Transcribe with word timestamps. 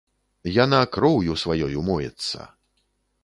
Яна 0.63 0.79
кроўю 0.95 1.35
сваёй 1.43 1.73
умоецца. 1.81 2.49